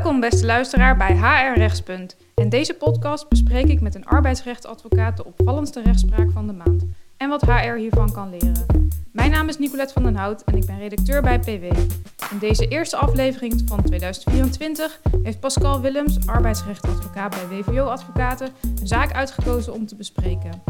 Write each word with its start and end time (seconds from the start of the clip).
Welkom 0.00 0.20
beste 0.20 0.46
luisteraar 0.46 0.96
bij 0.96 1.16
HR 1.16 1.58
Rechtspunt. 1.58 2.16
In 2.34 2.48
deze 2.48 2.74
podcast 2.74 3.28
bespreek 3.28 3.66
ik 3.66 3.80
met 3.80 3.94
een 3.94 4.06
arbeidsrechtadvocaat 4.06 5.16
de 5.16 5.24
opvallendste 5.24 5.82
rechtspraak 5.82 6.30
van 6.30 6.46
de 6.46 6.52
maand 6.52 6.84
en 7.16 7.28
wat 7.28 7.42
HR 7.42 7.74
hiervan 7.74 8.12
kan 8.12 8.30
leren. 8.30 8.88
Mijn 9.12 9.30
naam 9.30 9.48
is 9.48 9.58
Nicolette 9.58 9.92
van 9.92 10.02
den 10.02 10.14
Hout 10.14 10.42
en 10.44 10.56
ik 10.56 10.66
ben 10.66 10.78
redacteur 10.78 11.22
bij 11.22 11.38
PW. 11.38 11.64
In 12.30 12.38
deze 12.38 12.68
eerste 12.68 12.96
aflevering 12.96 13.62
van 13.66 13.82
2024 13.82 15.00
heeft 15.22 15.40
Pascal 15.40 15.80
Willems, 15.80 16.26
arbeidsrechtadvocaat 16.26 17.30
bij 17.30 17.58
WVO 17.58 17.84
Advocaten, 17.84 18.48
een 18.80 18.86
zaak 18.86 19.12
uitgekozen 19.12 19.72
om 19.72 19.86
te 19.86 19.96
bespreken. 19.96 20.62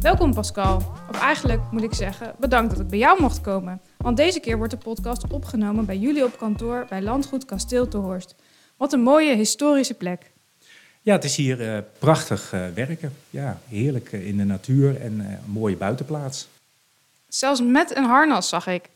Welkom 0.00 0.34
Pascal, 0.34 0.76
of 1.10 1.20
eigenlijk 1.20 1.62
moet 1.70 1.82
ik 1.82 1.94
zeggen, 1.94 2.34
bedankt 2.38 2.70
dat 2.70 2.80
ik 2.80 2.88
bij 2.88 2.98
jou 2.98 3.20
mocht 3.20 3.40
komen. 3.40 3.80
Want 3.96 4.16
deze 4.16 4.40
keer 4.40 4.56
wordt 4.56 4.72
de 4.72 4.78
podcast 4.78 5.32
opgenomen 5.32 5.84
bij 5.84 5.98
jullie 5.98 6.24
op 6.24 6.38
kantoor 6.38 6.86
bij 6.88 7.02
Landgoed 7.02 7.44
Kasteel 7.44 7.88
te 7.88 7.96
Horst. 7.96 8.34
Wat 8.80 8.92
een 8.92 9.00
mooie 9.00 9.34
historische 9.34 9.94
plek. 9.94 10.30
Ja, 11.02 11.12
het 11.12 11.24
is 11.24 11.36
hier 11.36 11.60
uh, 11.60 11.78
prachtig 11.98 12.52
uh, 12.54 12.66
werken. 12.74 13.12
Ja, 13.30 13.60
heerlijk 13.68 14.12
uh, 14.12 14.26
in 14.26 14.36
de 14.36 14.44
natuur 14.44 15.00
en 15.00 15.20
een 15.20 15.52
mooie 15.52 15.76
buitenplaats. 15.76 16.48
Zelfs 17.28 17.62
met 17.62 17.96
een 17.96 18.04
harnas 18.04 18.48
zag 18.48 18.66
ik. 18.66 18.88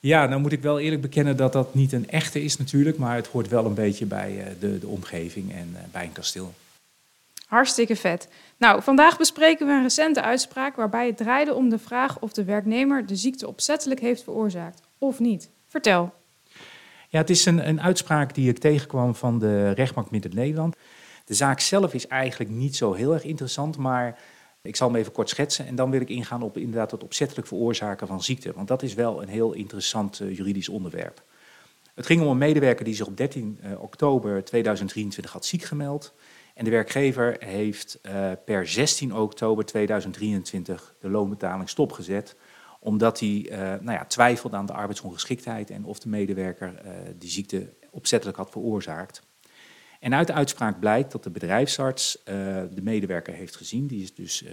Ja, 0.00 0.26
nou 0.26 0.40
moet 0.40 0.52
ik 0.52 0.62
wel 0.62 0.80
eerlijk 0.80 1.02
bekennen 1.02 1.36
dat 1.36 1.52
dat 1.52 1.74
niet 1.74 1.92
een 1.92 2.10
echte 2.10 2.42
is 2.42 2.56
natuurlijk, 2.56 2.98
maar 2.98 3.16
het 3.16 3.26
hoort 3.26 3.48
wel 3.48 3.64
een 3.64 3.74
beetje 3.74 4.06
bij 4.06 4.56
de, 4.60 4.78
de 4.78 4.86
omgeving 4.86 5.52
en 5.52 5.76
bij 5.92 6.04
een 6.04 6.12
kasteel. 6.12 6.54
Hartstikke 7.46 7.96
vet. 7.96 8.28
Nou, 8.56 8.82
vandaag 8.82 9.18
bespreken 9.18 9.66
we 9.66 9.72
een 9.72 9.82
recente 9.82 10.22
uitspraak 10.22 10.76
waarbij 10.76 11.06
het 11.06 11.16
draaide 11.16 11.54
om 11.54 11.68
de 11.68 11.78
vraag 11.78 12.18
of 12.18 12.32
de 12.32 12.44
werknemer 12.44 13.06
de 13.06 13.16
ziekte 13.16 13.48
opzettelijk 13.48 14.00
heeft 14.00 14.22
veroorzaakt 14.22 14.80
of 14.98 15.18
niet. 15.18 15.48
Vertel. 15.68 16.12
Ja, 17.12 17.18
het 17.18 17.30
is 17.30 17.44
een, 17.44 17.68
een 17.68 17.82
uitspraak 17.82 18.34
die 18.34 18.48
ik 18.48 18.58
tegenkwam 18.58 19.14
van 19.14 19.38
de 19.38 19.70
rechtbank 19.70 20.10
Midden-Nederland. 20.10 20.76
De 21.24 21.34
zaak 21.34 21.60
zelf 21.60 21.94
is 21.94 22.06
eigenlijk 22.06 22.50
niet 22.50 22.76
zo 22.76 22.92
heel 22.92 23.12
erg 23.12 23.24
interessant, 23.24 23.76
maar 23.76 24.18
ik 24.62 24.76
zal 24.76 24.88
hem 24.88 24.96
even 24.96 25.12
kort 25.12 25.28
schetsen 25.28 25.66
en 25.66 25.74
dan 25.74 25.90
wil 25.90 26.00
ik 26.00 26.08
ingaan 26.08 26.42
op 26.42 26.56
inderdaad 26.56 26.90
het 26.90 27.02
opzettelijk 27.02 27.46
veroorzaken 27.46 28.06
van 28.06 28.22
ziekte. 28.22 28.52
Want 28.52 28.68
dat 28.68 28.82
is 28.82 28.94
wel 28.94 29.22
een 29.22 29.28
heel 29.28 29.52
interessant 29.52 30.20
uh, 30.20 30.36
juridisch 30.36 30.68
onderwerp. 30.68 31.22
Het 31.94 32.06
ging 32.06 32.22
om 32.22 32.28
een 32.28 32.38
medewerker 32.38 32.84
die 32.84 32.94
zich 32.94 33.06
op 33.06 33.16
13 33.16 33.58
uh, 33.64 33.82
oktober 33.82 34.44
2023 34.44 35.32
had 35.32 35.44
ziek 35.44 35.62
gemeld. 35.62 36.14
En 36.54 36.64
de 36.64 36.70
werkgever 36.70 37.36
heeft 37.38 37.98
uh, 38.02 38.30
per 38.44 38.66
16 38.66 39.16
oktober 39.16 39.64
2023 39.64 40.94
de 41.00 41.08
loonbetaling 41.08 41.68
stopgezet, 41.68 42.36
omdat 42.82 43.20
hij 43.20 43.46
uh, 43.50 43.58
nou 43.58 43.92
ja, 43.92 44.04
twijfelde 44.04 44.56
aan 44.56 44.66
de 44.66 44.72
arbeidsongeschiktheid 44.72 45.70
en 45.70 45.84
of 45.84 45.98
de 45.98 46.08
medewerker 46.08 46.82
uh, 46.84 46.92
die 47.18 47.30
ziekte 47.30 47.72
opzettelijk 47.90 48.38
had 48.38 48.50
veroorzaakt. 48.50 49.22
En 50.00 50.14
uit 50.14 50.26
de 50.26 50.32
uitspraak 50.32 50.80
blijkt 50.80 51.12
dat 51.12 51.22
de 51.22 51.30
bedrijfsarts 51.30 52.22
de 52.24 52.80
medewerker 52.82 53.34
heeft 53.34 53.56
gezien, 53.56 53.86
die 53.86 54.02
is 54.02 54.14
dus 54.14 54.44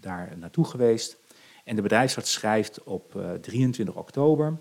daar 0.00 0.38
naartoe 0.38 0.64
geweest. 0.64 1.16
En 1.64 1.76
de 1.76 1.82
bedrijfsarts 1.82 2.32
schrijft 2.32 2.82
op 2.82 3.22
23 3.40 3.96
oktober 3.96 4.58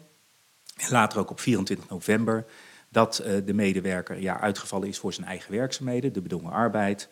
en 0.78 0.92
later 0.92 1.20
ook 1.20 1.30
op 1.30 1.40
24 1.40 1.90
november 1.90 2.46
dat 2.90 3.24
de 3.46 3.54
medewerker 3.54 4.20
ja, 4.20 4.40
uitgevallen 4.40 4.88
is 4.88 4.98
voor 4.98 5.14
zijn 5.14 5.28
eigen 5.28 5.52
werkzaamheden, 5.52 6.14
de 6.14 6.22
bedongen 6.22 6.52
arbeid, 6.52 7.10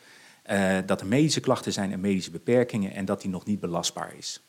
dat 0.86 1.02
er 1.02 1.08
medische 1.08 1.40
klachten 1.40 1.74
zijn 1.74 1.92
en 1.92 2.00
medische 2.00 2.32
beperkingen 2.32 2.94
en 2.94 3.06
dat 3.06 3.22
die 3.22 3.30
nog 3.30 3.46
niet 3.46 3.60
belastbaar 3.60 4.14
is. 4.18 4.42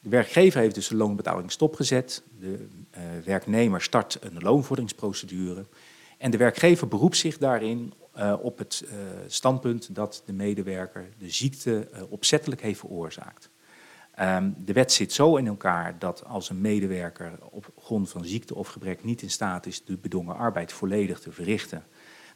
De 0.00 0.08
werkgever 0.08 0.60
heeft 0.60 0.74
dus 0.74 0.88
de 0.88 0.96
loonbetaling 0.96 1.52
stopgezet, 1.52 2.22
de 2.38 2.68
uh, 2.96 3.00
werknemer 3.24 3.82
start 3.82 4.18
een 4.20 4.38
loonvorderingsprocedure 4.38 5.66
en 6.18 6.30
de 6.30 6.36
werkgever 6.36 6.88
beroept 6.88 7.16
zich 7.16 7.38
daarin 7.38 7.92
op 8.40 8.58
het 8.58 8.84
standpunt 9.26 9.94
dat 9.94 10.22
de 10.26 10.32
medewerker 10.32 11.08
de 11.18 11.30
ziekte 11.30 11.88
opzettelijk 12.08 12.62
heeft 12.62 12.78
veroorzaakt. 12.80 13.50
Um, 14.20 14.54
de 14.58 14.72
wet 14.72 14.92
zit 14.92 15.12
zo 15.12 15.36
in 15.36 15.46
elkaar 15.46 15.98
dat 15.98 16.24
als 16.24 16.50
een 16.50 16.60
medewerker 16.60 17.32
op 17.50 17.72
grond 17.78 18.10
van 18.10 18.24
ziekte 18.24 18.54
of 18.54 18.68
gebrek 18.68 19.04
niet 19.04 19.22
in 19.22 19.30
staat 19.30 19.66
is 19.66 19.84
de 19.84 19.96
bedongen 19.96 20.36
arbeid 20.36 20.72
volledig 20.72 21.20
te 21.20 21.32
verrichten, 21.32 21.84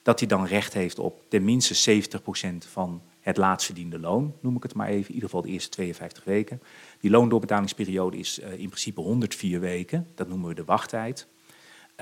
dat 0.03 0.19
hij 0.19 0.29
dan 0.29 0.47
recht 0.47 0.73
heeft 0.73 0.99
op 0.99 1.23
tenminste 1.29 2.03
70% 2.03 2.57
van 2.59 3.03
het 3.25 3.37
laatst 3.37 3.67
verdiende 3.67 3.99
loon, 3.99 4.35
noem 4.41 4.57
ik 4.57 4.63
het 4.63 4.75
maar 4.75 4.89
even, 4.89 5.09
in 5.09 5.15
ieder 5.15 5.29
geval 5.29 5.43
de 5.43 5.49
eerste 5.49 5.69
52 5.69 6.25
weken. 6.25 6.63
Die 7.01 7.11
loondoorbetaalingsperiode 7.11 8.17
is 8.17 8.39
uh, 8.39 8.53
in 8.53 8.69
principe 8.69 9.01
104 9.01 9.61
weken, 9.61 10.07
dat 10.15 10.29
noemen 10.29 10.49
we 10.49 10.55
de 10.55 10.65
wachttijd. 10.65 11.27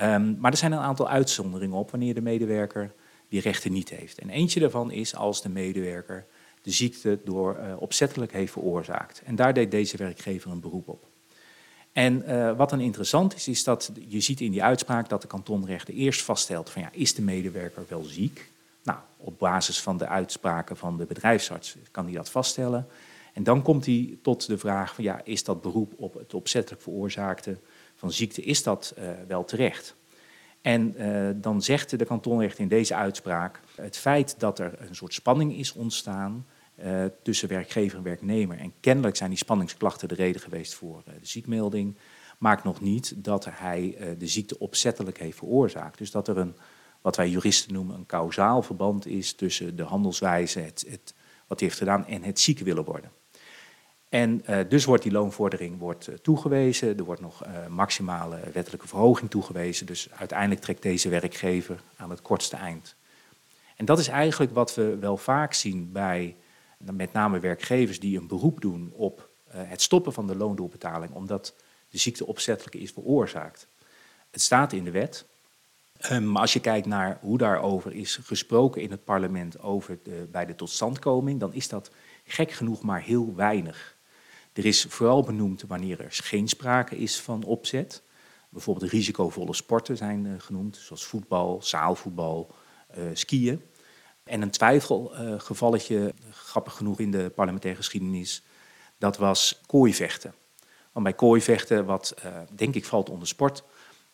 Um, 0.01 0.37
maar 0.39 0.51
er 0.51 0.57
zijn 0.57 0.71
een 0.71 0.79
aantal 0.79 1.09
uitzonderingen 1.09 1.77
op 1.77 1.91
wanneer 1.91 2.13
de 2.13 2.21
medewerker 2.21 2.93
die 3.29 3.41
rechten 3.41 3.71
niet 3.71 3.89
heeft. 3.89 4.19
En 4.19 4.29
eentje 4.29 4.59
daarvan 4.59 4.91
is 4.91 5.15
als 5.15 5.41
de 5.41 5.49
medewerker 5.49 6.25
de 6.61 6.71
ziekte 6.71 7.19
door 7.23 7.57
uh, 7.59 7.73
opzettelijk 7.81 8.31
heeft 8.31 8.51
veroorzaakt. 8.51 9.21
En 9.25 9.35
daar 9.35 9.53
deed 9.53 9.71
deze 9.71 9.97
werkgever 9.97 10.51
een 10.51 10.59
beroep 10.59 10.87
op. 10.87 11.07
En 11.91 12.23
uh, 12.27 12.57
wat 12.57 12.69
dan 12.69 12.79
interessant 12.79 13.35
is, 13.35 13.47
is 13.47 13.63
dat 13.63 13.91
je 14.07 14.21
ziet 14.21 14.41
in 14.41 14.51
die 14.51 14.63
uitspraak 14.63 15.09
dat 15.09 15.21
de 15.21 15.27
kantonrechter 15.27 15.93
eerst 15.93 16.21
vaststelt 16.21 16.69
van 16.69 16.81
ja, 16.81 16.89
is 16.91 17.13
de 17.13 17.21
medewerker 17.21 17.85
wel 17.87 18.03
ziek? 18.03 18.51
Nou, 18.83 18.99
op 19.17 19.39
basis 19.39 19.81
van 19.81 19.97
de 19.97 20.07
uitspraken 20.07 20.77
van 20.77 20.97
de 20.97 21.05
bedrijfsarts 21.05 21.77
kan 21.91 22.05
hij 22.05 22.13
dat 22.13 22.29
vaststellen. 22.29 22.87
En 23.33 23.43
dan 23.43 23.61
komt 23.61 23.85
hij 23.85 24.17
tot 24.21 24.47
de 24.47 24.57
vraag 24.57 24.95
van 24.95 25.03
ja, 25.03 25.21
is 25.23 25.43
dat 25.43 25.61
beroep 25.61 25.93
op 25.97 26.13
het 26.13 26.33
opzettelijk 26.33 26.81
veroorzaakte 26.81 27.57
van 27.95 28.11
ziekte, 28.11 28.41
is 28.41 28.63
dat 28.63 28.93
uh, 28.97 29.09
wel 29.27 29.45
terecht? 29.45 29.95
En 30.61 30.95
uh, 30.97 31.29
dan 31.35 31.61
zegt 31.61 31.99
de 31.99 32.05
kantonrechter 32.05 32.61
in 32.61 32.67
deze 32.67 32.95
uitspraak 32.95 33.59
het 33.75 33.97
feit 33.97 34.39
dat 34.39 34.59
er 34.59 34.73
een 34.87 34.95
soort 34.95 35.13
spanning 35.13 35.57
is 35.57 35.73
ontstaan 35.73 36.45
uh, 36.83 37.05
tussen 37.21 37.49
werkgever 37.49 37.97
en 37.97 38.03
werknemer. 38.03 38.57
En 38.57 38.73
kennelijk 38.79 39.15
zijn 39.15 39.29
die 39.29 39.39
spanningsklachten 39.39 40.07
de 40.07 40.15
reden 40.15 40.41
geweest 40.41 40.73
voor 40.73 41.01
de 41.05 41.11
ziekmelding. 41.21 41.97
Maakt 42.37 42.63
nog 42.63 42.81
niet 42.81 43.13
dat 43.15 43.47
hij 43.49 44.15
de 44.17 44.27
ziekte 44.27 44.59
opzettelijk 44.59 45.17
heeft 45.17 45.37
veroorzaakt. 45.37 45.97
Dus 45.97 46.11
dat 46.11 46.27
er 46.27 46.37
een, 46.37 46.55
wat 47.03 47.15
wij 47.15 47.29
juristen 47.29 47.73
noemen, 47.73 47.95
een 47.95 48.05
kausaal 48.05 48.61
verband 48.61 49.05
is 49.05 49.33
tussen 49.33 49.75
de 49.75 49.83
handelswijze, 49.83 50.59
het, 50.59 50.85
het, 50.89 51.13
wat 51.47 51.59
hij 51.59 51.67
heeft 51.67 51.79
gedaan, 51.79 52.07
en 52.07 52.23
het 52.23 52.39
ziek 52.39 52.59
willen 52.59 52.83
worden. 52.83 53.11
En 54.09 54.43
dus 54.69 54.85
wordt 54.85 55.03
die 55.03 55.11
loonvordering 55.11 55.79
wordt, 55.79 56.09
toegewezen. 56.21 56.97
Er 56.97 57.03
wordt 57.03 57.21
nog 57.21 57.43
maximale 57.69 58.39
wettelijke 58.53 58.87
verhoging 58.87 59.29
toegewezen. 59.29 59.85
Dus 59.85 60.07
uiteindelijk 60.11 60.61
trekt 60.61 60.81
deze 60.81 61.09
werkgever 61.09 61.81
aan 61.95 62.09
het 62.09 62.21
kortste 62.21 62.55
eind. 62.55 62.95
En 63.75 63.85
dat 63.85 63.99
is 63.99 64.07
eigenlijk 64.07 64.53
wat 64.53 64.75
we 64.75 64.97
wel 64.97 65.17
vaak 65.17 65.53
zien 65.53 65.91
bij 65.91 66.35
met 66.77 67.13
name 67.13 67.39
werkgevers 67.39 67.99
die 67.99 68.17
een 68.17 68.27
beroep 68.27 68.61
doen 68.61 68.91
op 68.95 69.29
het 69.47 69.81
stoppen 69.81 70.13
van 70.13 70.27
de 70.27 70.35
loondoorbetaling, 70.35 71.13
omdat 71.13 71.55
de 71.89 71.97
ziekte 71.97 72.25
opzettelijk 72.25 72.75
is 72.75 72.91
veroorzaakt. 72.91 73.67
Het 74.31 74.41
staat 74.41 74.73
in 74.73 74.83
de 74.83 74.91
wet. 74.91 75.25
Um, 76.11 76.31
maar 76.31 76.41
als 76.41 76.53
je 76.53 76.59
kijkt 76.59 76.87
naar 76.87 77.17
hoe 77.21 77.37
daarover 77.37 77.93
is 77.93 78.19
gesproken 78.23 78.81
in 78.81 78.91
het 78.91 79.03
parlement 79.03 79.59
over 79.59 79.99
de, 80.03 80.27
bij 80.31 80.45
de 80.45 80.55
totstandkoming, 80.55 81.39
dan 81.39 81.53
is 81.53 81.67
dat 81.67 81.91
gek 82.25 82.51
genoeg 82.51 82.81
maar 82.81 83.01
heel 83.01 83.35
weinig. 83.35 83.97
Er 84.53 84.65
is 84.65 84.85
vooral 84.89 85.23
benoemd 85.23 85.63
wanneer 85.67 85.99
er 85.99 86.11
geen 86.11 86.47
sprake 86.47 86.97
is 86.97 87.21
van 87.21 87.43
opzet. 87.43 88.03
Bijvoorbeeld 88.49 88.91
risicovolle 88.91 89.53
sporten 89.53 89.97
zijn 89.97 90.25
uh, 90.25 90.33
genoemd, 90.37 90.77
zoals 90.77 91.05
voetbal, 91.05 91.61
zaalvoetbal, 91.61 92.55
uh, 92.97 93.03
skiën. 93.13 93.61
En 94.23 94.41
een 94.41 94.51
twijfelgevalletje, 94.51 96.13
grappig 96.31 96.73
genoeg 96.73 96.99
in 96.99 97.11
de 97.11 97.31
parlementaire 97.35 97.79
geschiedenis, 97.79 98.43
dat 98.97 99.17
was 99.17 99.61
kooivechten. 99.65 100.33
Want 100.91 101.05
bij 101.05 101.13
kooivechten, 101.13 101.85
wat 101.85 102.15
uh, 102.25 102.37
denk 102.55 102.75
ik 102.75 102.85
valt 102.85 103.09
onder 103.09 103.27
sport, 103.27 103.63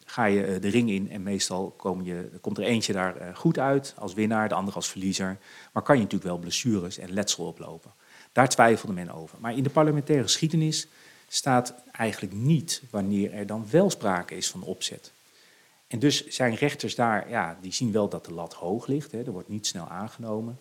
ga 0.09 0.25
je 0.25 0.47
uh, 0.47 0.61
de 0.61 0.67
ring 0.67 0.89
in 0.89 1.11
en 1.11 1.23
meestal 1.23 1.73
kom 1.77 2.03
je, 2.03 2.29
komt 2.41 2.57
er 2.57 2.63
eentje 2.63 2.93
daar 2.93 3.21
uh, 3.21 3.35
goed 3.35 3.59
uit 3.59 3.93
als 3.97 4.13
winnaar, 4.13 4.49
de 4.49 4.55
ander 4.55 4.73
als 4.73 4.89
verliezer. 4.89 5.37
Maar 5.71 5.83
kan 5.83 5.95
je 5.95 6.01
natuurlijk 6.01 6.29
wel 6.29 6.39
blessures 6.39 6.97
en 6.97 7.13
letsel 7.13 7.45
oplopen. 7.45 7.91
Daar 8.31 8.49
twijfelde 8.49 8.93
men 8.93 9.09
over. 9.09 9.37
Maar 9.41 9.55
in 9.55 9.63
de 9.63 9.69
parlementaire 9.69 10.23
geschiedenis 10.23 10.87
staat 11.27 11.73
eigenlijk 11.91 12.33
niet 12.33 12.81
wanneer 12.89 13.33
er 13.33 13.45
dan 13.45 13.65
wel 13.69 13.89
sprake 13.89 14.35
is 14.35 14.49
van 14.49 14.63
opzet. 14.63 15.11
En 15.87 15.99
dus 15.99 16.27
zijn 16.27 16.55
rechters 16.55 16.95
daar, 16.95 17.29
ja, 17.29 17.57
die 17.61 17.73
zien 17.73 17.91
wel 17.91 18.09
dat 18.09 18.25
de 18.25 18.33
lat 18.33 18.53
hoog 18.53 18.87
ligt. 18.87 19.11
Hè, 19.11 19.23
er 19.23 19.31
wordt 19.31 19.49
niet 19.49 19.67
snel 19.67 19.87
aangenomen. 19.87 20.59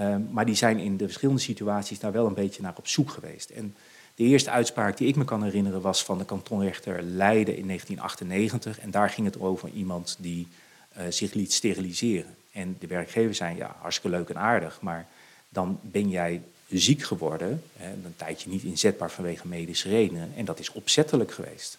Um, 0.00 0.28
maar 0.30 0.46
die 0.46 0.54
zijn 0.54 0.78
in 0.78 0.96
de 0.96 1.04
verschillende 1.04 1.40
situaties 1.40 1.98
daar 1.98 2.12
wel 2.12 2.26
een 2.26 2.34
beetje 2.34 2.62
naar 2.62 2.74
op 2.76 2.88
zoek 2.88 3.10
geweest. 3.10 3.50
En 3.50 3.76
de 4.16 4.24
eerste 4.24 4.50
uitspraak 4.50 4.96
die 4.96 5.08
ik 5.08 5.16
me 5.16 5.24
kan 5.24 5.42
herinneren 5.42 5.80
was 5.80 6.04
van 6.04 6.18
de 6.18 6.24
kantonrechter 6.24 7.02
Leiden 7.02 7.56
in 7.56 7.66
1998. 7.66 8.78
En 8.78 8.90
daar 8.90 9.10
ging 9.10 9.26
het 9.26 9.40
over 9.40 9.68
iemand 9.68 10.16
die 10.18 10.48
uh, 10.96 11.02
zich 11.08 11.32
liet 11.32 11.52
steriliseren. 11.52 12.34
En 12.52 12.76
de 12.78 12.86
werkgever 12.86 13.34
zei, 13.34 13.56
ja, 13.56 13.76
hartstikke 13.80 14.16
leuk 14.16 14.28
en 14.28 14.38
aardig, 14.38 14.80
maar 14.80 15.06
dan 15.48 15.78
ben 15.82 16.08
jij 16.08 16.42
ziek 16.68 17.02
geworden, 17.02 17.62
hè, 17.76 17.92
een 17.92 18.14
tijdje 18.16 18.50
niet 18.50 18.62
inzetbaar 18.62 19.10
vanwege 19.10 19.48
medische 19.48 19.88
redenen. 19.88 20.32
En 20.36 20.44
dat 20.44 20.58
is 20.58 20.72
opzettelijk 20.72 21.32
geweest. 21.32 21.78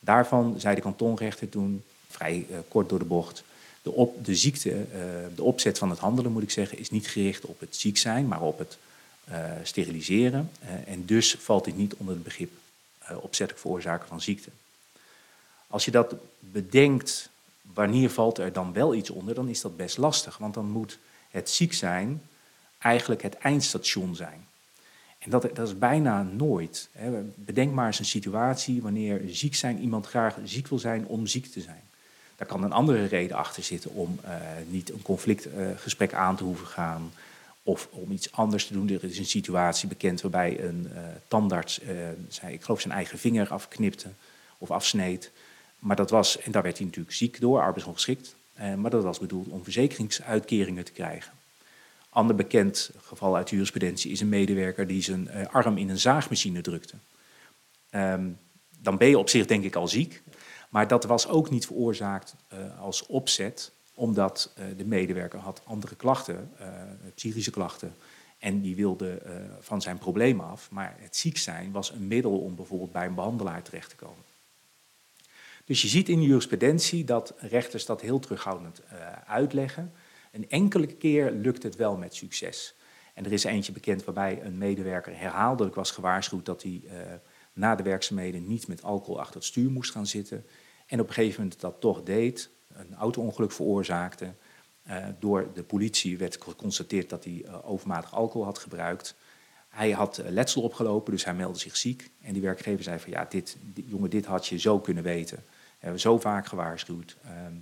Daarvan 0.00 0.54
zei 0.58 0.74
de 0.74 0.80
kantonrechter 0.80 1.48
toen, 1.48 1.82
vrij 2.08 2.46
uh, 2.50 2.56
kort 2.68 2.88
door 2.88 2.98
de 2.98 3.04
bocht, 3.04 3.44
De, 3.82 3.92
op, 3.92 4.24
de 4.24 4.34
ziekte, 4.34 4.70
uh, 4.70 4.84
de 5.34 5.42
opzet 5.42 5.78
van 5.78 5.90
het 5.90 5.98
handelen, 5.98 6.32
moet 6.32 6.42
ik 6.42 6.50
zeggen, 6.50 6.78
is 6.78 6.90
niet 6.90 7.06
gericht 7.06 7.44
op 7.44 7.60
het 7.60 7.76
ziek 7.76 7.98
zijn, 7.98 8.26
maar 8.26 8.42
op 8.42 8.58
het 8.58 8.78
steriliseren. 9.62 10.50
en 10.86 11.04
dus 11.04 11.34
valt 11.34 11.64
dit 11.64 11.76
niet 11.76 11.94
onder 11.94 12.14
het 12.14 12.24
begrip 12.24 12.52
opzettelijk 13.08 13.58
veroorzaken 13.58 14.08
van 14.08 14.20
ziekte. 14.20 14.50
Als 15.66 15.84
je 15.84 15.90
dat 15.90 16.14
bedenkt, 16.38 17.28
wanneer 17.62 18.10
valt 18.10 18.38
er 18.38 18.52
dan 18.52 18.72
wel 18.72 18.94
iets 18.94 19.10
onder, 19.10 19.34
dan 19.34 19.48
is 19.48 19.60
dat 19.60 19.76
best 19.76 19.96
lastig. 19.96 20.38
Want 20.38 20.54
dan 20.54 20.70
moet 20.70 20.98
het 21.30 21.50
ziek 21.50 21.72
zijn 21.72 22.22
eigenlijk 22.78 23.22
het 23.22 23.38
eindstation 23.38 24.16
zijn. 24.16 24.46
En 25.18 25.30
dat, 25.30 25.42
dat 25.54 25.68
is 25.68 25.78
bijna 25.78 26.22
nooit. 26.22 26.88
Hè. 26.92 27.22
Bedenk 27.34 27.72
maar 27.72 27.86
eens 27.86 27.98
een 27.98 28.04
situatie 28.04 28.82
wanneer 28.82 29.20
ziek 29.26 29.54
zijn 29.54 29.78
iemand 29.78 30.06
graag 30.06 30.36
ziek 30.44 30.68
wil 30.68 30.78
zijn 30.78 31.06
om 31.06 31.26
ziek 31.26 31.46
te 31.46 31.60
zijn. 31.60 31.82
Daar 32.36 32.46
kan 32.46 32.62
een 32.62 32.72
andere 32.72 33.04
reden 33.04 33.36
achter 33.36 33.62
zitten 33.62 33.90
om 33.90 34.20
niet 34.68 34.92
een 34.92 35.02
conflictgesprek 35.02 36.12
aan 36.12 36.36
te 36.36 36.44
hoeven 36.44 36.66
gaan. 36.66 37.12
Of 37.62 37.88
om 37.90 38.10
iets 38.10 38.32
anders 38.32 38.66
te 38.66 38.72
doen. 38.72 38.88
Er 38.88 39.04
is 39.04 39.18
een 39.18 39.24
situatie 39.24 39.88
bekend 39.88 40.20
waarbij 40.20 40.60
een 40.60 40.88
uh, 40.92 41.00
tandarts, 41.28 41.80
zei, 42.28 42.52
ik 42.52 42.62
geloof, 42.62 42.80
zijn 42.80 42.94
eigen 42.94 43.18
vinger 43.18 43.48
afknipte 43.48 44.08
of 44.58 44.70
afsneed. 44.70 45.30
Maar 45.78 45.96
dat 45.96 46.10
was, 46.10 46.38
en 46.38 46.52
daar 46.52 46.62
werd 46.62 46.76
hij 46.76 46.86
natuurlijk 46.86 47.16
ziek 47.16 47.40
door, 47.40 47.60
arbeidsongeschikt. 47.60 48.34
maar 48.76 48.90
dat 48.90 49.02
was 49.02 49.18
bedoeld 49.18 49.48
om 49.48 49.64
verzekeringsuitkeringen 49.64 50.84
te 50.84 50.92
krijgen. 50.92 51.32
Ander 52.14 52.36
bekend 52.36 52.90
geval 53.02 53.36
uit 53.36 53.48
de 53.48 53.54
jurisprudentie 53.54 54.10
is 54.10 54.20
een 54.20 54.28
medewerker 54.28 54.86
die 54.86 55.02
zijn 55.02 55.28
uh, 55.34 55.46
arm 55.46 55.76
in 55.76 55.88
een 55.88 55.98
zaagmachine 55.98 56.60
drukte. 56.60 56.94
Um, 57.90 58.38
dan 58.78 58.96
ben 58.96 59.08
je 59.08 59.18
op 59.18 59.28
zich 59.28 59.46
denk 59.46 59.64
ik 59.64 59.74
al 59.74 59.88
ziek. 59.88 60.22
Maar 60.68 60.88
dat 60.88 61.04
was 61.04 61.28
ook 61.28 61.50
niet 61.50 61.66
veroorzaakt 61.66 62.34
uh, 62.52 62.80
als 62.80 63.06
opzet, 63.06 63.72
omdat 63.94 64.52
uh, 64.58 64.64
de 64.76 64.84
medewerker 64.84 65.38
had 65.38 65.62
andere 65.64 65.96
klachten, 65.96 66.50
psychische 67.14 67.50
klachten. 67.50 67.94
En 68.38 68.60
die 68.60 68.76
wilde 68.76 69.22
van 69.60 69.82
zijn 69.82 69.98
probleem 69.98 70.40
af. 70.40 70.70
Maar 70.70 70.96
het 70.98 71.16
ziek 71.16 71.38
zijn 71.38 71.72
was 71.72 71.90
een 71.90 72.06
middel 72.06 72.38
om 72.38 72.56
bijvoorbeeld 72.56 72.92
bij 72.92 73.06
een 73.06 73.14
behandelaar 73.14 73.62
terecht 73.62 73.88
te 73.88 73.96
komen. 73.96 74.24
Dus 75.64 75.82
je 75.82 75.88
ziet 75.88 76.08
in 76.08 76.18
de 76.18 76.26
jurisprudentie 76.26 77.04
dat 77.04 77.34
rechters 77.38 77.86
dat 77.86 78.00
heel 78.00 78.18
terughoudend 78.18 78.82
uitleggen. 79.26 79.92
Een 80.32 80.50
enkele 80.50 80.86
keer 80.86 81.30
lukt 81.30 81.62
het 81.62 81.76
wel 81.76 81.96
met 81.96 82.14
succes. 82.14 82.74
En 83.14 83.24
er 83.24 83.32
is 83.32 83.44
eentje 83.44 83.72
bekend 83.72 84.04
waarbij 84.04 84.42
een 84.42 84.58
medewerker 84.58 85.18
herhaaldelijk 85.18 85.74
was 85.74 85.90
gewaarschuwd 85.90 86.46
dat 86.46 86.62
hij 86.62 86.82
na 87.52 87.74
de 87.74 87.82
werkzaamheden 87.82 88.46
niet 88.46 88.68
met 88.68 88.82
alcohol 88.82 89.20
achter 89.20 89.34
het 89.34 89.44
stuur 89.44 89.70
moest 89.70 89.90
gaan 89.90 90.06
zitten. 90.06 90.46
En 90.86 91.00
op 91.00 91.08
een 91.08 91.14
gegeven 91.14 91.42
moment 91.42 91.60
dat 91.60 91.80
toch 91.80 92.02
deed, 92.02 92.50
een 92.76 92.94
auto-ongeluk 92.94 93.52
veroorzaakte. 93.52 94.32
Uh, 94.88 95.06
door 95.18 95.48
de 95.54 95.62
politie 95.62 96.18
werd 96.18 96.42
geconstateerd 96.42 97.10
dat 97.10 97.24
hij 97.24 97.42
uh, 97.44 97.70
overmatig 97.70 98.14
alcohol 98.14 98.44
had 98.44 98.58
gebruikt. 98.58 99.14
Hij 99.68 99.90
had 99.90 100.22
letsel 100.28 100.62
opgelopen, 100.62 101.12
dus 101.12 101.24
hij 101.24 101.34
meldde 101.34 101.58
zich 101.58 101.76
ziek. 101.76 102.10
En 102.20 102.32
die 102.32 102.42
werkgever 102.42 102.84
zei 102.84 102.98
van 102.98 103.10
ja, 103.10 103.26
dit, 103.30 103.56
dit 103.60 103.84
jongen, 103.88 104.10
dit 104.10 104.24
had 104.24 104.46
je 104.46 104.58
zo 104.58 104.78
kunnen 104.78 105.02
weten. 105.02 105.36
We 105.36 105.78
hebben 105.78 106.00
zo 106.00 106.18
vaak 106.18 106.46
gewaarschuwd. 106.46 107.16
Ehm, 107.24 107.54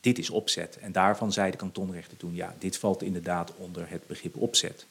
dit 0.00 0.18
is 0.18 0.30
opzet. 0.30 0.78
En 0.78 0.92
daarvan 0.92 1.32
zei 1.32 1.50
de 1.50 1.56
kantonrechter 1.56 2.16
toen, 2.16 2.34
ja, 2.34 2.54
dit 2.58 2.76
valt 2.76 3.02
inderdaad 3.02 3.52
onder 3.56 3.90
het 3.90 4.06
begrip 4.06 4.36
opzet. 4.36 4.86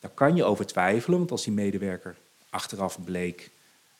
Daar 0.00 0.10
kan 0.10 0.36
je 0.36 0.44
over 0.44 0.66
twijfelen, 0.66 1.18
want 1.18 1.30
als 1.30 1.44
die 1.44 1.52
medewerker 1.52 2.16
achteraf 2.50 3.04
bleek 3.04 3.50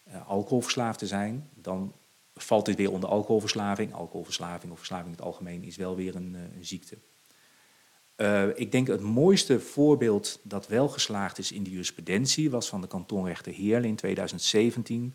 uh, 0.09 0.29
alcoholverslaafd 0.29 0.99
te 0.99 1.07
zijn, 1.07 1.49
dan 1.55 1.93
valt 2.43 2.67
dit 2.67 2.77
weer 2.77 2.91
onder 2.93 3.09
alcoholverslaving. 3.09 3.95
Alcoholverslaving 3.95 4.73
of 4.73 4.79
verslaving 4.79 5.09
in 5.09 5.17
het 5.17 5.27
algemeen 5.27 5.65
is 5.65 5.77
wel 5.77 5.97
weer 5.97 6.17
een, 6.17 6.33
uh, 6.35 6.41
een 6.57 6.65
ziekte. 6.65 6.99
Uh, 8.17 8.59
ik 8.59 8.73
denk 8.73 8.87
het 8.87 9.01
mooiste 9.01 9.61
voorbeeld 9.61 10.41
dat 10.43 10.67
wel 10.67 10.89
geslaagd 10.89 11.39
is 11.39 11.53
in 11.53 11.63
de 11.63 11.71
jurisprudentie 11.71 12.51
was 12.51 12.69
van 12.69 12.81
de 12.81 12.87
kantonrechter 12.87 13.53
Heerlen 13.53 13.89
in 13.89 13.97
2017. 13.97 15.15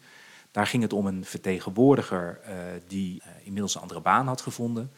Daar 0.52 0.68
ging 0.68 0.84
het 0.84 0.94
om 0.94 1.06
een 1.06 1.26
vertegenwoordiger 1.26 2.40
die 2.88 3.22
inmiddels 3.44 3.76
een 3.76 3.82
andere 3.82 4.02
baan 4.02 4.28
had 4.28 4.42
gevonden. 4.42 4.92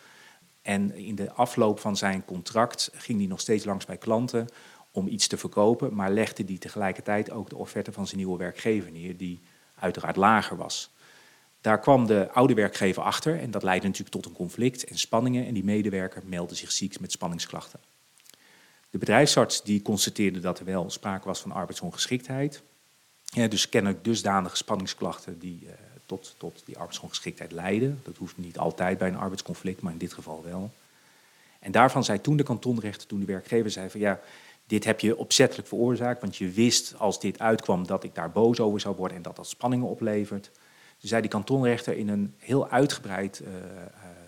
En 0.61 0.95
in 0.95 1.15
de 1.15 1.31
afloop 1.31 1.79
van 1.79 1.97
zijn 1.97 2.25
contract 2.25 2.89
ging 2.93 3.17
hij 3.19 3.27
nog 3.27 3.39
steeds 3.39 3.65
langs 3.65 3.85
bij 3.85 3.97
klanten 3.97 4.47
om 4.91 5.07
iets 5.07 5.27
te 5.27 5.37
verkopen, 5.37 5.95
maar 5.95 6.11
legde 6.11 6.43
hij 6.47 6.57
tegelijkertijd 6.57 7.31
ook 7.31 7.49
de 7.49 7.55
offerte 7.55 7.91
van 7.91 8.07
zijn 8.07 8.17
nieuwe 8.17 8.37
werkgever 8.37 8.91
neer, 8.91 9.17
die 9.17 9.41
uiteraard 9.75 10.15
lager 10.15 10.57
was. 10.57 10.94
Daar 11.65 11.79
kwam 11.79 12.05
de 12.05 12.29
oude 12.31 12.53
werkgever 12.53 13.03
achter 13.03 13.39
en 13.39 13.51
dat 13.51 13.63
leidde 13.63 13.87
natuurlijk 13.87 14.15
tot 14.15 14.25
een 14.25 14.37
conflict 14.37 14.83
en 14.83 14.97
spanningen 14.97 15.45
en 15.45 15.53
die 15.53 15.63
medewerker 15.63 16.21
meldde 16.25 16.55
zich 16.55 16.71
ziek 16.71 16.99
met 16.99 17.11
spanningsklachten. 17.11 17.79
De 18.89 18.97
bedrijfsarts 18.97 19.63
die 19.63 19.81
constateerde 19.81 20.39
dat 20.39 20.59
er 20.59 20.65
wel 20.65 20.89
sprake 20.89 21.25
was 21.25 21.39
van 21.39 21.51
arbeidsongeschiktheid. 21.51 22.61
Ja, 23.23 23.47
dus 23.47 23.69
kennelijk 23.69 24.03
dusdanige 24.03 24.55
spanningsklachten 24.55 25.39
die 25.39 25.59
uh, 25.63 25.69
tot, 26.05 26.35
tot 26.37 26.61
die 26.65 26.77
arbeidsongeschiktheid 26.77 27.51
leiden. 27.51 28.01
Dat 28.03 28.17
hoeft 28.17 28.37
niet 28.37 28.57
altijd 28.57 28.97
bij 28.97 29.07
een 29.07 29.17
arbeidsconflict, 29.17 29.81
maar 29.81 29.91
in 29.91 29.97
dit 29.97 30.13
geval 30.13 30.43
wel. 30.43 30.71
En 31.59 31.71
daarvan 31.71 32.03
zei 32.03 32.21
toen 32.21 32.37
de 32.37 32.43
kantonrechter, 32.43 33.07
toen 33.07 33.19
de 33.19 33.25
werkgever 33.25 33.71
zei 33.71 33.89
van 33.89 33.99
ja, 33.99 34.19
dit 34.67 34.83
heb 34.83 34.99
je 34.99 35.17
opzettelijk 35.17 35.67
veroorzaakt, 35.67 36.21
want 36.21 36.35
je 36.35 36.49
wist 36.49 36.93
als 36.97 37.19
dit 37.19 37.39
uitkwam 37.39 37.87
dat 37.87 38.03
ik 38.03 38.15
daar 38.15 38.31
boos 38.31 38.59
over 38.59 38.79
zou 38.79 38.95
worden 38.95 39.17
en 39.17 39.23
dat 39.23 39.35
dat 39.35 39.47
spanningen 39.47 39.87
oplevert. 39.87 40.51
Dus 41.05 41.13
zei 41.13 41.25
die 41.25 41.35
kantonrechter 41.35 41.97
in 41.97 42.07
een 42.07 42.33
heel 42.37 42.69
uitgebreid 42.69 43.41
uh, 43.41 43.47
uh, 43.47 43.59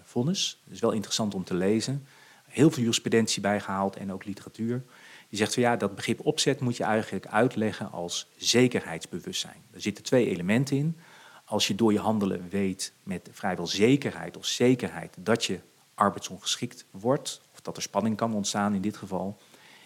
vonnis, 0.04 0.62
is 0.70 0.80
wel 0.80 0.92
interessant 0.92 1.34
om 1.34 1.44
te 1.44 1.54
lezen, 1.54 2.06
heel 2.48 2.70
veel 2.70 2.80
jurisprudentie 2.80 3.42
bijgehaald 3.42 3.96
en 3.96 4.14
ook 4.14 4.26
literatuur. 4.26 4.84
Die 5.30 5.38
zegt 5.38 5.54
van 5.54 5.64
ja, 5.64 5.76
dat 5.76 5.96
begrip 5.96 6.26
opzet 6.26 6.60
moet 6.60 6.78
je 6.78 6.84
eigenlijk 6.84 7.28
uitleggen 7.28 7.92
als 7.92 8.28
zekerheidsbewustzijn. 8.36 9.64
Er 9.72 9.82
zitten 9.82 10.04
twee 10.04 10.30
elementen 10.30 10.78
in 10.78 10.98
als 11.46 11.68
je 11.68 11.76
door 11.76 11.94
je 11.94 12.00
handelen 12.00 12.50
weet 12.50 12.94
met 13.04 13.30
vrijwel 13.32 13.68
zekerheid 13.68 14.38
of 14.38 14.46
zekerheid 14.46 15.16
dat 15.20 15.46
je 15.46 15.60
arbeidsongeschikt 15.94 16.86
wordt, 16.92 17.42
of 17.54 17.62
dat 17.62 17.76
er 17.76 17.82
spanning 17.82 18.18
kan 18.18 18.34
ontstaan 18.34 18.74
in 18.74 18.82
dit 18.82 18.98
geval, 18.98 19.38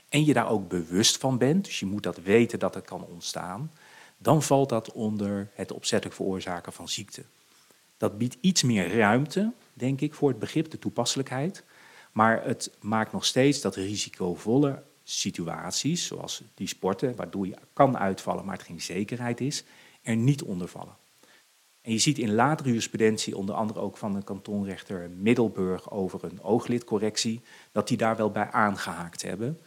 en 0.09 0.25
je 0.25 0.33
daar 0.33 0.49
ook 0.49 0.67
bewust 0.67 1.17
van 1.17 1.38
bent, 1.38 1.65
dus 1.65 1.79
je 1.79 1.85
moet 1.85 2.03
dat 2.03 2.17
weten 2.17 2.59
dat 2.59 2.73
het 2.73 2.85
kan 2.85 3.05
ontstaan, 3.05 3.71
dan 4.21 4.44
valt 4.44 4.69
dat 4.69 4.91
onder 4.91 5.50
het 5.53 5.71
opzettelijk 5.71 6.15
veroorzaken 6.15 6.73
van 6.73 6.89
ziekte. 6.89 7.23
Dat 7.97 8.18
biedt 8.18 8.38
iets 8.41 8.63
meer 8.63 8.97
ruimte, 8.97 9.51
denk 9.73 10.01
ik, 10.01 10.13
voor 10.13 10.29
het 10.29 10.39
begrip, 10.39 10.71
de 10.71 10.79
toepasselijkheid, 10.79 11.63
maar 12.12 12.43
het 12.43 12.72
maakt 12.79 13.12
nog 13.12 13.25
steeds 13.25 13.62
dat 13.62 13.75
risicovolle 13.75 14.84
situaties, 15.03 16.05
zoals 16.05 16.43
die 16.53 16.67
sporten, 16.67 17.15
waardoor 17.15 17.48
je 17.48 17.57
kan 17.74 17.98
uitvallen, 17.98 18.45
maar 18.45 18.57
het 18.57 18.65
geen 18.65 18.81
zekerheid 18.81 19.41
is, 19.41 19.63
er 20.01 20.15
niet 20.15 20.43
onder 20.43 20.67
vallen. 20.67 20.95
En 21.81 21.91
je 21.91 21.98
ziet 21.98 22.17
in 22.17 22.34
latere 22.34 22.69
jurisprudentie, 22.69 23.38
onder 23.38 23.55
andere 23.55 23.79
ook 23.79 23.98
van 23.98 24.13
de 24.13 24.24
kantonrechter 24.24 25.10
Middelburg 25.10 25.91
over 25.91 26.24
een 26.24 26.41
ooglidcorrectie, 26.41 27.41
dat 27.72 27.88
die 27.88 27.98
daar 27.98 28.15
wel 28.15 28.31
bij 28.31 28.51
aangehaakt 28.51 29.22
hebben. 29.22 29.60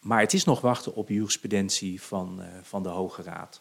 Maar 0.00 0.20
het 0.20 0.32
is 0.32 0.44
nog 0.44 0.60
wachten 0.60 0.94
op 0.94 1.08
jurisprudentie 1.08 2.02
van, 2.02 2.40
uh, 2.40 2.46
van 2.62 2.82
de 2.82 2.88
Hoge 2.88 3.22
Raad. 3.22 3.60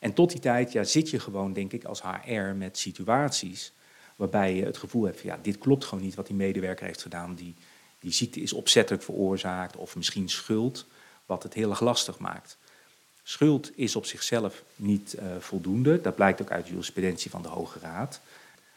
En 0.00 0.12
tot 0.12 0.30
die 0.30 0.40
tijd 0.40 0.72
ja, 0.72 0.84
zit 0.84 1.10
je 1.10 1.20
gewoon, 1.20 1.52
denk 1.52 1.72
ik, 1.72 1.84
als 1.84 2.02
HR 2.02 2.54
met 2.56 2.78
situaties 2.78 3.72
waarbij 4.16 4.54
je 4.54 4.64
het 4.64 4.76
gevoel 4.76 5.04
hebt 5.04 5.20
van 5.20 5.30
ja, 5.30 5.38
dit 5.42 5.58
klopt 5.58 5.84
gewoon 5.84 6.04
niet 6.04 6.14
wat 6.14 6.26
die 6.26 6.36
medewerker 6.36 6.86
heeft 6.86 7.02
gedaan. 7.02 7.34
Die, 7.34 7.54
die 7.98 8.12
ziekte 8.12 8.40
is 8.40 8.52
opzettelijk 8.52 9.02
veroorzaakt 9.02 9.76
of 9.76 9.96
misschien 9.96 10.28
schuld, 10.28 10.86
wat 11.26 11.42
het 11.42 11.54
heel 11.54 11.70
erg 11.70 11.80
lastig 11.80 12.18
maakt. 12.18 12.58
Schuld 13.22 13.78
is 13.78 13.96
op 13.96 14.04
zichzelf 14.06 14.62
niet 14.76 15.16
uh, 15.18 15.36
voldoende. 15.38 16.00
Dat 16.00 16.14
blijkt 16.14 16.42
ook 16.42 16.50
uit 16.50 16.64
de 16.64 16.70
jurisprudentie 16.70 17.30
van 17.30 17.42
de 17.42 17.48
Hoge 17.48 17.78
Raad. 17.78 18.20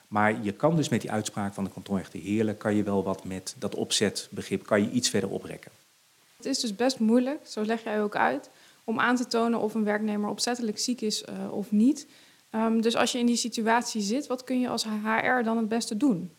Maar 0.08 0.44
je 0.44 0.52
kan 0.52 0.76
dus 0.76 0.90
met 0.90 1.02
die 1.02 1.12
uitspraak 1.12 1.54
van 1.54 1.64
de 1.64 1.70
kantonrechter 1.70 2.20
Heerlen... 2.20 2.58
kan 2.58 2.76
je 2.76 2.84
wel 2.84 3.04
wat 3.04 3.24
met 3.24 3.56
dat 3.58 3.76
opzetbegrip 3.76 4.66
kan 4.66 4.82
je 4.82 4.90
iets 4.90 5.10
verder 5.10 5.30
oprekken. 5.30 5.72
Het 6.38 6.46
is 6.46 6.60
dus 6.60 6.76
best 6.76 7.00
moeilijk, 7.00 7.48
zo 7.48 7.66
leg 7.66 7.84
jij 7.84 8.02
ook 8.02 8.16
uit... 8.16 8.50
om 8.90 9.00
aan 9.00 9.16
te 9.16 9.28
tonen 9.28 9.60
of 9.60 9.74
een 9.74 9.84
werknemer 9.84 10.30
opzettelijk 10.30 10.80
ziek 10.80 11.02
is 11.02 11.24
uh, 11.24 11.52
of 11.52 11.72
niet. 11.72 12.08
Um, 12.52 12.82
dus 12.82 12.96
als 12.96 13.12
je 13.12 13.20
in 13.20 13.26
die 13.26 13.36
situatie 13.36 14.02
zit, 14.02 14.28
wat 14.28 14.44
kun 14.44 14.60
je 14.60 14.70
als 14.70 14.84
HR 14.84 15.44
dan 15.44 15.58
het 15.58 15.68
beste 15.68 15.98
doen? 15.98 16.32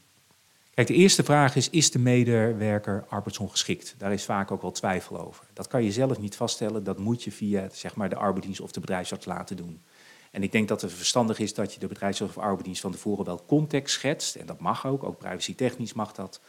Kijk, 0.74 0.86
de 0.86 0.94
eerste 0.94 1.24
vraag 1.24 1.56
is, 1.56 1.70
is 1.70 1.90
de 1.90 1.98
medewerker 1.98 3.04
arbeidsongeschikt? 3.08 3.94
Daar 3.98 4.12
is 4.12 4.24
vaak 4.24 4.50
ook 4.50 4.62
wel 4.62 4.70
twijfel 4.70 5.20
over. 5.26 5.44
Dat 5.52 5.66
kan 5.66 5.84
je 5.84 5.92
zelf 5.92 6.18
niet 6.18 6.36
vaststellen, 6.36 6.84
dat 6.84 6.98
moet 6.98 7.22
je 7.22 7.32
via 7.32 7.68
zeg 7.72 7.96
maar, 7.96 8.08
de 8.08 8.16
arbeidsdienst 8.16 8.60
of 8.60 8.72
de 8.72 8.80
bedrijfsarts 8.80 9.26
laten 9.26 9.56
doen. 9.56 9.82
En 10.30 10.42
ik 10.42 10.52
denk 10.52 10.68
dat 10.68 10.80
het 10.80 10.92
verstandig 10.92 11.38
is 11.38 11.54
dat 11.54 11.74
je 11.74 11.80
de 11.80 11.86
bedrijfsarts 11.86 12.36
of 12.36 12.42
arbeidsdienst 12.42 12.80
van 12.80 12.92
tevoren 12.92 13.24
wel 13.24 13.44
context 13.46 13.94
schetst, 13.94 14.36
en 14.36 14.46
dat 14.46 14.60
mag 14.60 14.86
ook, 14.86 15.04
ook 15.04 15.18
privacytechnisch 15.18 15.92
mag 15.92 16.12
dat, 16.12 16.40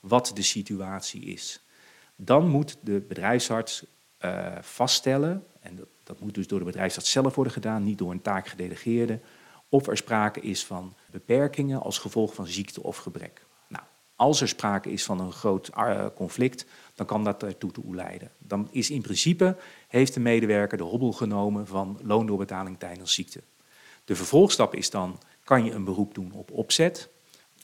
wat 0.00 0.30
de 0.34 0.42
situatie 0.42 1.24
is. 1.24 1.64
Dan 2.16 2.48
moet 2.48 2.76
de 2.80 3.00
bedrijfsarts 3.00 3.84
uh, 4.26 4.58
vaststellen, 4.60 5.44
en 5.60 5.76
dat, 5.76 5.86
dat 6.04 6.20
moet 6.20 6.34
dus 6.34 6.46
door 6.46 6.58
de 6.58 6.64
bedrijfsarts 6.64 7.10
zelf 7.10 7.34
worden 7.34 7.52
gedaan, 7.52 7.84
niet 7.84 7.98
door 7.98 8.10
een 8.10 8.22
taakgedelegeerde, 8.22 9.20
of 9.68 9.86
er 9.86 9.96
sprake 9.96 10.40
is 10.40 10.64
van 10.64 10.94
beperkingen 11.10 11.82
als 11.82 11.98
gevolg 11.98 12.34
van 12.34 12.46
ziekte 12.46 12.82
of 12.82 12.96
gebrek. 12.96 13.46
Als 14.16 14.40
er 14.40 14.48
sprake 14.48 14.90
is 14.90 15.04
van 15.04 15.20
een 15.20 15.32
groot 15.32 15.70
uh, 15.76 16.06
conflict, 16.14 16.66
dan 16.94 17.06
kan 17.06 17.24
dat 17.24 17.42
ertoe 17.42 17.72
toe 17.72 17.94
leiden. 17.94 18.30
Dan 18.38 18.68
is 18.70 18.90
in 18.90 19.02
principe, 19.02 19.56
heeft 19.88 20.14
de 20.14 20.20
medewerker 20.20 20.78
de 20.78 20.84
hobbel 20.84 21.12
genomen 21.12 21.66
van 21.66 21.98
loondoorbetaling 22.02 22.78
tijdens 22.78 23.14
ziekte. 23.14 23.40
De 24.04 24.16
vervolgstap 24.16 24.74
is 24.74 24.90
dan, 24.90 25.18
kan 25.44 25.64
je 25.64 25.72
een 25.72 25.84
beroep 25.84 26.14
doen 26.14 26.32
op 26.32 26.50
opzet? 26.50 27.08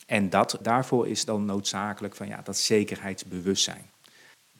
En 0.05 0.29
dat, 0.29 0.57
daarvoor 0.61 1.07
is 1.07 1.25
dan 1.25 1.45
noodzakelijk 1.45 2.15
van 2.15 2.27
ja, 2.27 2.41
dat 2.41 2.57
zekerheidsbewustzijn. 2.57 3.89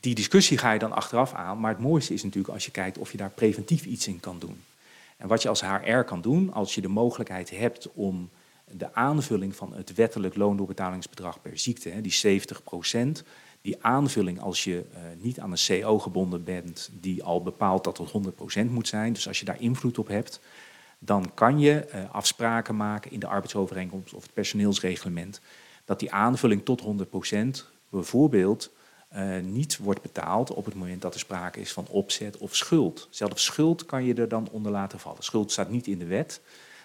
Die 0.03 0.15
discussie 0.15 0.57
ga 0.57 0.72
je 0.72 0.79
dan 0.79 0.91
achteraf 0.91 1.33
aan, 1.33 1.60
maar 1.60 1.72
het 1.72 1.81
mooiste 1.81 2.13
is 2.13 2.24
natuurlijk 2.24 2.53
als 2.53 2.65
je 2.65 2.72
kijkt 2.72 2.98
of 2.98 3.12
je 3.12 3.17
daar 3.17 3.29
preventief 3.29 3.86
iets 3.86 4.07
in 4.07 4.19
kan 4.19 4.39
doen. 4.39 4.63
En 5.17 5.27
wat 5.27 5.41
je 5.41 5.50
als 5.50 5.62
HR 5.62 6.00
kan 6.00 6.22
doen, 6.22 6.53
als 6.53 6.75
je 6.75 6.81
de 6.81 6.88
mogelijkheid 6.88 7.50
hebt 7.50 7.89
om 7.93 8.29
de 8.72 8.93
aanvulling 8.93 9.55
van 9.55 9.74
het 9.74 9.93
wettelijk 9.93 10.36
loondoorbetalingsbedrag 10.36 11.41
per 11.41 11.57
ziekte, 11.60 12.01
die 12.01 12.41
70% 13.22 13.25
die 13.62 13.83
aanvulling 13.83 14.41
als 14.41 14.63
je 14.63 14.86
uh, 14.93 15.00
niet 15.17 15.39
aan 15.39 15.51
een 15.51 15.81
CO 15.81 16.00
gebonden 16.00 16.43
bent, 16.43 16.89
die 17.00 17.24
al 17.24 17.41
bepaalt 17.41 17.83
dat 17.83 17.98
het 17.98 18.12
100% 18.67 18.69
moet 18.69 18.88
zijn, 18.88 19.13
dus 19.13 19.27
als 19.27 19.39
je 19.39 19.45
daar 19.45 19.62
invloed 19.62 19.98
op 19.98 20.07
hebt, 20.07 20.39
dan 21.00 21.31
kan 21.33 21.60
je 21.60 21.88
uh, 21.95 22.13
afspraken 22.13 22.75
maken 22.75 23.12
in 23.12 23.19
de 23.19 23.27
arbeidsovereenkomst 23.27 24.13
of 24.13 24.24
het 24.24 24.33
personeelsreglement 24.33 25.41
dat 25.86 26.00
die 26.00 26.12
aanvulling 26.12 26.65
tot 26.65 26.81
100% 26.81 26.86
bijvoorbeeld 27.89 28.72
uh, 29.15 29.39
niet 29.39 29.77
wordt 29.77 30.01
betaald 30.01 30.53
op 30.53 30.65
het 30.65 30.74
moment 30.74 31.01
dat 31.01 31.13
er 31.13 31.20
sprake 31.20 31.60
is 31.60 31.74
van 31.74 31.88
opzet 31.88 32.38
of 32.38 32.55
schuld. 32.55 33.08
Zelfs 33.10 33.43
schuld 33.43 33.86
kan 33.86 34.03
je 34.03 34.13
er 34.13 34.27
dan 34.27 34.50
onder 34.51 34.72
laten 34.72 35.00
vallen. 35.00 35.24
Schuld 35.24 35.51
staat 35.51 35.70
niet 35.70 35.88
in 35.88 36.00
de 36.00 36.05
wet, 36.05 36.41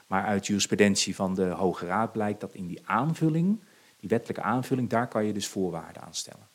maar 0.06 0.24
uit 0.24 0.46
jurisprudentie 0.46 1.14
van 1.14 1.34
de 1.34 1.44
Hoge 1.44 1.86
Raad 1.86 2.12
blijkt 2.12 2.40
dat 2.40 2.54
in 2.54 2.66
die 2.66 2.80
aanvulling, 2.84 3.60
die 3.96 4.08
wettelijke 4.08 4.42
aanvulling, 4.42 4.88
daar 4.88 5.08
kan 5.08 5.24
je 5.24 5.32
dus 5.32 5.46
voorwaarden 5.46 6.02
aan 6.02 6.14
stellen. 6.14 6.48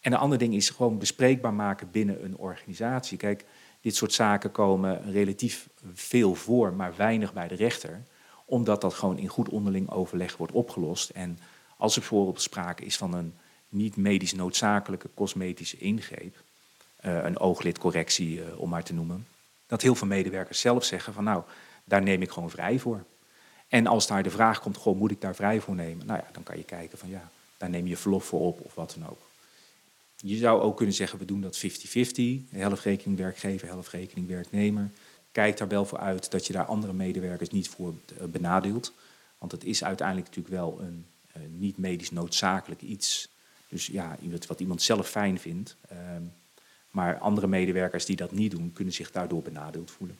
En 0.00 0.12
een 0.12 0.18
ander 0.18 0.38
ding 0.38 0.54
is 0.54 0.70
gewoon 0.70 0.98
bespreekbaar 0.98 1.54
maken 1.54 1.90
binnen 1.90 2.24
een 2.24 2.36
organisatie. 2.36 3.18
Kijk, 3.18 3.44
dit 3.80 3.96
soort 3.96 4.12
zaken 4.12 4.50
komen 4.50 5.12
relatief 5.12 5.68
veel 5.92 6.34
voor, 6.34 6.72
maar 6.72 6.96
weinig 6.96 7.32
bij 7.32 7.48
de 7.48 7.54
rechter, 7.54 8.02
omdat 8.44 8.80
dat 8.80 8.94
gewoon 8.94 9.18
in 9.18 9.28
goed 9.28 9.48
onderling 9.48 9.90
overleg 9.90 10.36
wordt 10.36 10.52
opgelost. 10.52 11.10
En 11.10 11.38
als 11.76 11.94
er 11.94 12.00
bijvoorbeeld 12.00 12.42
sprake 12.42 12.84
is 12.84 12.96
van 12.96 13.14
een 13.14 13.34
niet 13.74 13.96
medisch 13.96 14.32
noodzakelijke 14.32 15.08
cosmetische 15.14 15.78
ingreep, 15.78 16.36
uh, 17.04 17.24
een 17.24 17.38
ooglidcorrectie 17.38 18.38
uh, 18.38 18.60
om 18.60 18.68
maar 18.68 18.84
te 18.84 18.94
noemen, 18.94 19.26
dat 19.66 19.82
heel 19.82 19.94
veel 19.94 20.06
medewerkers 20.06 20.60
zelf 20.60 20.84
zeggen 20.84 21.12
van 21.12 21.24
nou, 21.24 21.42
daar 21.84 22.02
neem 22.02 22.22
ik 22.22 22.30
gewoon 22.30 22.50
vrij 22.50 22.78
voor. 22.78 23.04
En 23.68 23.86
als 23.86 24.06
daar 24.06 24.22
de 24.22 24.30
vraag 24.30 24.60
komt, 24.60 24.76
goh, 24.76 24.98
moet 24.98 25.10
ik 25.10 25.20
daar 25.20 25.34
vrij 25.34 25.60
voor 25.60 25.74
nemen? 25.74 26.06
Nou 26.06 26.18
ja, 26.18 26.28
dan 26.32 26.42
kan 26.42 26.56
je 26.56 26.64
kijken 26.64 26.98
van 26.98 27.08
ja, 27.08 27.30
daar 27.56 27.70
neem 27.70 27.86
je 27.86 27.96
verlof 27.96 28.24
voor 28.24 28.40
op 28.40 28.60
of 28.60 28.74
wat 28.74 28.96
dan 28.98 29.08
ook. 29.08 29.20
Je 30.16 30.36
zou 30.36 30.60
ook 30.60 30.76
kunnen 30.76 30.94
zeggen, 30.94 31.18
we 31.18 31.24
doen 31.24 31.40
dat 31.40 31.58
50-50. 31.58 31.60
Helft 32.50 32.82
rekening 32.84 33.18
werkgever, 33.18 33.68
helft 33.68 33.90
rekening 33.90 34.28
werknemer. 34.28 34.90
Kijk 35.32 35.56
daar 35.56 35.68
wel 35.68 35.84
voor 35.84 35.98
uit 35.98 36.30
dat 36.30 36.46
je 36.46 36.52
daar 36.52 36.64
andere 36.64 36.92
medewerkers 36.92 37.50
niet 37.50 37.68
voor 37.68 37.94
eh, 38.18 38.26
benadeelt. 38.26 38.92
Want 39.38 39.52
het 39.52 39.64
is 39.64 39.84
uiteindelijk 39.84 40.26
natuurlijk 40.26 40.54
wel 40.54 40.80
een 40.80 41.06
niet 41.56 41.76
medisch 41.76 42.10
noodzakelijk 42.10 42.82
iets. 42.82 43.28
Dus 43.74 43.86
ja, 43.86 44.16
wat 44.46 44.60
iemand 44.60 44.82
zelf 44.82 45.08
fijn 45.08 45.38
vindt. 45.38 45.76
Uh, 45.92 45.98
maar 46.90 47.18
andere 47.18 47.46
medewerkers 47.46 48.04
die 48.04 48.16
dat 48.16 48.32
niet 48.32 48.50
doen, 48.50 48.72
kunnen 48.72 48.94
zich 48.94 49.10
daardoor 49.10 49.42
benadeeld 49.42 49.90
voelen. 49.90 50.18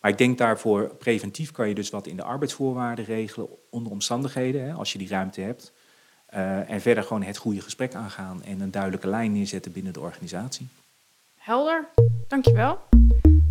Maar 0.00 0.10
ik 0.10 0.18
denk 0.18 0.38
daarvoor, 0.38 0.94
preventief 0.94 1.50
kan 1.50 1.68
je 1.68 1.74
dus 1.74 1.90
wat 1.90 2.06
in 2.06 2.16
de 2.16 2.22
arbeidsvoorwaarden 2.22 3.04
regelen 3.04 3.48
onder 3.70 3.92
omstandigheden, 3.92 4.64
hè, 4.64 4.72
als 4.72 4.92
je 4.92 4.98
die 4.98 5.08
ruimte 5.08 5.40
hebt. 5.40 5.72
Uh, 6.34 6.70
en 6.70 6.80
verder 6.80 7.02
gewoon 7.04 7.22
het 7.22 7.36
goede 7.36 7.60
gesprek 7.60 7.94
aangaan 7.94 8.42
en 8.42 8.60
een 8.60 8.70
duidelijke 8.70 9.08
lijn 9.08 9.32
neerzetten 9.32 9.72
binnen 9.72 9.92
de 9.92 10.00
organisatie. 10.00 10.68
Helder, 11.36 11.88
dankjewel. 12.28 12.78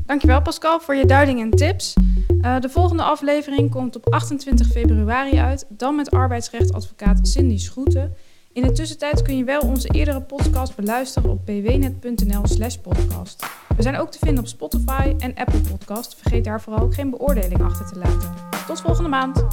Dankjewel 0.06 0.42
Pascal 0.42 0.80
voor 0.80 0.96
je 0.96 1.06
duiding 1.06 1.42
en 1.42 1.50
tips. 1.50 1.94
Uh, 2.42 2.60
de 2.60 2.70
volgende 2.70 3.04
aflevering 3.04 3.72
komt 3.72 3.96
op 3.96 4.10
28 4.14 4.68
februari 4.68 5.38
uit, 5.38 5.66
dan 5.70 5.96
met 5.96 6.12
arbeidsrechtadvocaat 6.12 7.28
Cindy 7.28 7.58
Schroeten. 7.58 8.16
In 8.54 8.62
de 8.62 8.72
tussentijd 8.72 9.22
kun 9.22 9.38
je 9.38 9.44
wel 9.44 9.62
onze 9.62 9.88
eerdere 9.88 10.22
podcast 10.22 10.76
beluisteren 10.76 11.30
op 11.30 11.46
bwnet.nl/slash 11.46 12.76
podcast. 12.76 13.46
We 13.76 13.82
zijn 13.82 13.98
ook 13.98 14.12
te 14.12 14.20
vinden 14.20 14.44
op 14.44 14.50
Spotify 14.50 15.14
en 15.20 15.36
Apple 15.36 15.60
Podcast. 15.60 16.16
Vergeet 16.16 16.44
daar 16.44 16.62
vooral 16.62 16.84
ook 16.84 16.94
geen 16.94 17.10
beoordeling 17.10 17.62
achter 17.62 17.86
te 17.92 18.00
laten. 18.00 18.34
Tot 18.68 18.82
volgende 18.82 19.10
maand. 19.10 19.46